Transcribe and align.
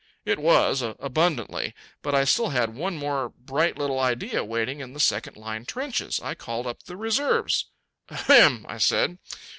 It 0.25 0.39
was 0.39 0.81
abundantly. 0.81 1.75
But 2.01 2.15
I 2.15 2.23
still 2.23 2.49
had 2.49 2.73
one 2.73 2.97
more 2.97 3.29
bright 3.29 3.77
little 3.77 3.99
idea 3.99 4.43
waiting 4.43 4.79
in 4.79 4.93
the 4.93 4.99
second 4.99 5.37
line 5.37 5.63
trenches. 5.63 6.19
I 6.19 6.33
called 6.33 6.65
up 6.65 6.81
the 6.81 6.97
reserves. 6.97 7.67
"Ahem!" 8.09 8.65
I 8.67 8.79
said. 8.79 9.19